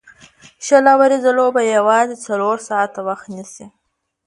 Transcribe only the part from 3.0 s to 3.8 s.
وخت نیسي.